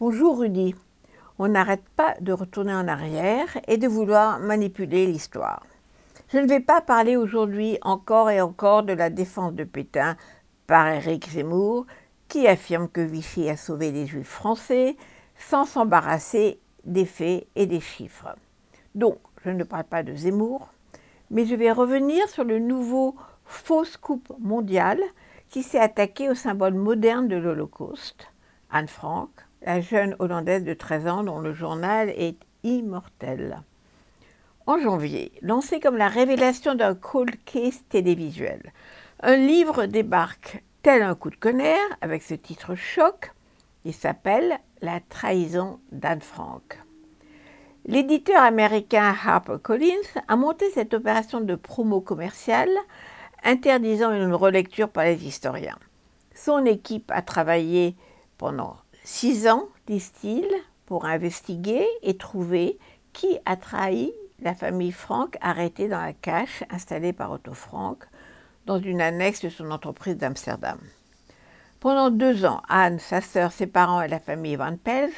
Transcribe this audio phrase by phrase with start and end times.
[0.00, 0.76] Bonjour Rudy.
[1.40, 5.66] On n'arrête pas de retourner en arrière et de vouloir manipuler l'histoire.
[6.32, 10.16] Je ne vais pas parler aujourd'hui encore et encore de la défense de Pétain
[10.68, 11.84] par Éric Zemmour,
[12.28, 14.96] qui affirme que Vichy a sauvé les juifs français
[15.36, 18.36] sans s'embarrasser des faits et des chiffres.
[18.94, 20.72] Donc, je ne parle pas de Zemmour,
[21.32, 25.00] mais je vais revenir sur le nouveau faux scoop mondial
[25.48, 28.28] qui s'est attaqué au symbole moderne de l'Holocauste,
[28.70, 29.30] Anne Frank,
[29.62, 33.62] la jeune Hollandaise de 13 ans dont le journal est immortel.
[34.66, 38.72] En janvier, lancé comme la révélation d'un cold case télévisuel,
[39.20, 43.32] un livre débarque tel un coup de tonnerre avec ce titre choc.
[43.84, 46.78] Il s'appelle La trahison d'Anne Frank.
[47.86, 52.70] L'éditeur américain HarperCollins a monté cette opération de promo commerciale
[53.44, 55.78] interdisant une relecture par les historiens.
[56.34, 57.96] Son équipe a travaillé
[58.36, 58.76] pendant
[59.10, 60.46] Six ans, disent-ils,
[60.84, 62.78] pour investiguer et trouver
[63.14, 68.04] qui a trahi la famille Franck arrêtée dans la cache installée par Otto Frank
[68.66, 70.78] dans une annexe de son entreprise d'Amsterdam.
[71.80, 75.10] Pendant deux ans, Anne, sa sœur, ses parents et la famille Van Pels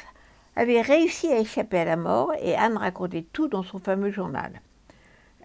[0.55, 4.61] avaient réussi à échapper à la mort et Anne racontait tout dans son fameux journal.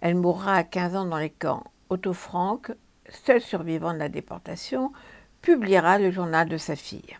[0.01, 1.65] Elle mourra à 15 ans dans les camps.
[1.89, 2.71] Otto Frank,
[3.09, 4.93] seul survivant de la déportation,
[5.41, 7.17] publiera le journal de sa fille.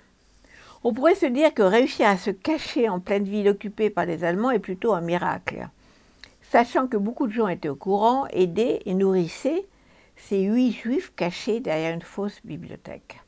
[0.84, 4.24] On pourrait se dire que réussir à se cacher en pleine ville occupée par les
[4.24, 5.68] Allemands est plutôt un miracle.
[6.42, 9.66] Sachant que beaucoup de gens étaient au courant, aidaient et nourrissaient
[10.16, 13.20] ces huit juifs cachés derrière une fausse bibliothèque.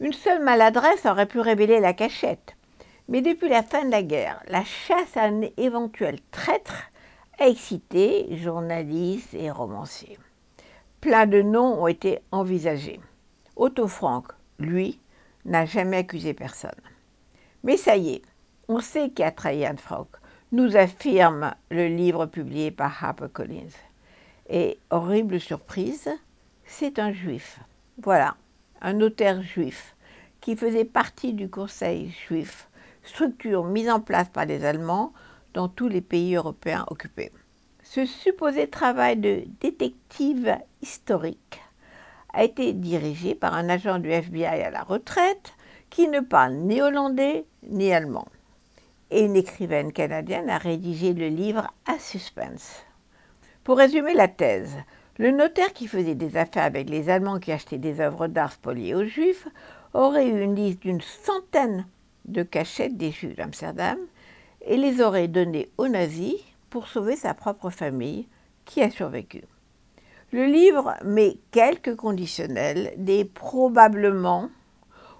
[0.00, 2.56] Une seule maladresse aurait pu révéler la cachette.
[3.08, 6.90] Mais depuis la fin de la guerre, la chasse à un éventuel traître
[7.38, 10.18] a excité journalistes et romanciers.
[11.00, 13.00] Plein de noms ont été envisagés.
[13.56, 15.00] Otto Frank, lui,
[15.44, 16.70] n'a jamais accusé personne.
[17.62, 18.22] Mais ça y est,
[18.68, 20.08] on sait qui a trahi Anne Frank,
[20.52, 23.74] nous affirme le livre publié par HarperCollins.
[24.48, 26.08] Et horrible surprise,
[26.64, 27.58] c'est un juif.
[28.02, 28.36] Voilà,
[28.80, 29.96] un notaire juif
[30.40, 32.68] qui faisait partie du Conseil juif,
[33.02, 35.12] structure mise en place par les Allemands
[35.54, 37.32] dans tous les pays européens occupés.
[37.82, 41.63] Ce supposé travail de détective historique
[42.34, 45.54] a été dirigé par un agent du FBI à la retraite
[45.88, 48.26] qui ne parle ni hollandais ni allemand.
[49.10, 52.84] Et une écrivaine canadienne a rédigé le livre à suspense.
[53.62, 54.76] Pour résumer la thèse,
[55.18, 58.94] le notaire qui faisait des affaires avec les Allemands qui achetaient des œuvres d'art spoliées
[58.94, 59.46] aux Juifs
[59.92, 61.86] aurait eu une liste d'une centaine
[62.24, 63.98] de cachettes des Juifs d'Amsterdam
[64.62, 66.34] et les aurait données aux nazis
[66.70, 68.26] pour sauver sa propre famille
[68.64, 69.42] qui a survécu.
[70.34, 74.50] Le livre met quelques conditionnels, des probablement,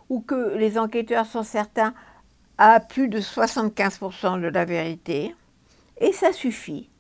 [0.09, 1.95] ou que les enquêteurs sont certains
[2.59, 5.33] à plus de 75% de la vérité,
[6.01, 6.91] et ça suffit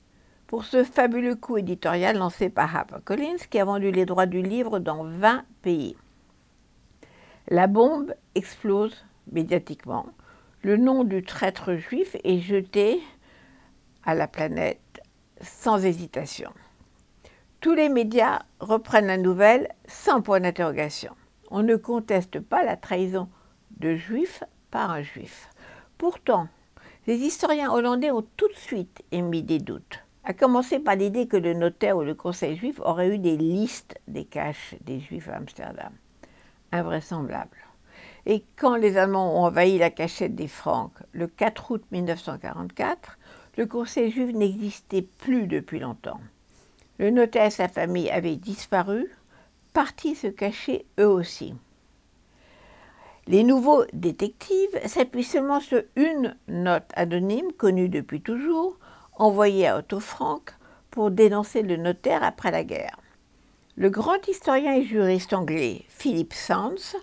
[0.47, 4.79] pour ce fabuleux coup éditorial lancé par HarperCollins qui a vendu les droits du livre
[4.79, 5.97] dans 20 pays.
[7.49, 10.07] La bombe explose médiatiquement.
[10.63, 13.03] Le nom du traître juif est jeté
[14.05, 15.03] à la planète
[15.41, 16.53] sans hésitation
[17.65, 21.15] tous les médias reprennent la nouvelle sans point d'interrogation.
[21.51, 23.31] On ne conteste pas la trahison
[23.81, 25.49] de juifs par un juif.
[25.97, 26.49] Pourtant,
[27.07, 31.39] les historiens hollandais ont tout de suite émis des doutes, à commencer par l'idée que
[31.39, 35.37] le notaire ou le conseil juif aurait eu des listes des caches des juifs à
[35.37, 35.95] Amsterdam.
[36.71, 37.57] Invraisemblable.
[38.27, 43.17] Et quand les Allemands ont envahi la cachette des Francs le 4 août 1944,
[43.57, 46.21] le conseil juif n'existait plus depuis longtemps.
[46.99, 49.10] Le notaire et sa famille avaient disparu,
[49.72, 51.55] partis se cacher eux aussi.
[53.27, 58.78] Les nouveaux détectives s'appuient seulement sur une note anonyme connue depuis toujours,
[59.15, 60.54] envoyée à Otto Frank
[60.91, 62.99] pour dénoncer le notaire après la guerre.
[63.77, 66.97] Le grand historien et juriste anglais Philip Sands,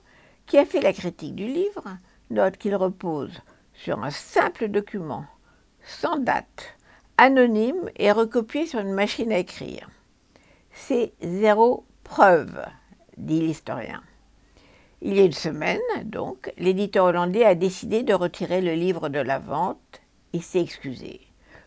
[0.46, 1.84] qui a fait la critique du livre,
[2.30, 3.42] note qu'il repose
[3.74, 5.26] sur un simple document,
[5.84, 6.78] sans date,
[7.22, 9.88] anonyme et recopié sur une machine à écrire.
[10.72, 12.66] C'est zéro preuve,
[13.16, 14.02] dit l'historien.
[15.04, 19.20] Il y a une semaine, donc, l'éditeur hollandais a décidé de retirer le livre de
[19.20, 20.02] la vente
[20.34, 21.22] et s'est excusé,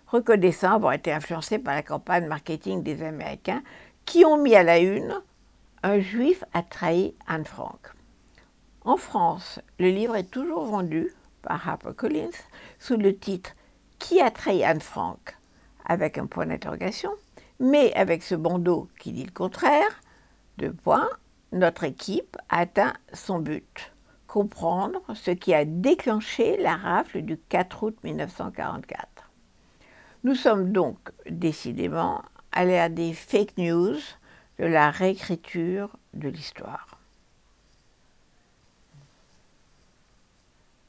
[0.08, 3.62] reconnaissant avoir été influencé par la campagne marketing des Américains
[4.06, 5.22] qui ont mis à la une
[5.84, 7.92] Un juif a trahi Anne Frank.
[8.84, 11.12] En France, le livre est toujours vendu
[11.42, 12.36] par HarperCollins
[12.80, 13.52] sous le titre
[14.00, 15.36] Qui a trahi Anne Frank?
[15.84, 17.12] Avec un point d'interrogation,
[17.60, 20.00] mais avec ce bandeau qui dit le contraire,
[20.58, 21.10] de points,
[21.52, 23.92] notre équipe atteint son but.
[24.26, 29.30] comprendre ce qui a déclenché la rafle du 4 août 1944.
[30.24, 30.98] Nous sommes donc
[31.30, 33.96] décidément à l'ère des fake news,
[34.58, 36.93] de la réécriture de l'histoire.